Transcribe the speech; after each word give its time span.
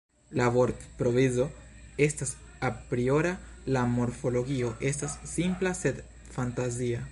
La 0.37 0.45
vortprovizo 0.53 1.43
estas 2.05 2.31
apriora, 2.71 3.35
la 3.77 3.85
morfologio 3.93 4.75
estas 4.93 5.17
simpla 5.37 5.79
sed 5.85 6.05
fantazia. 6.39 7.07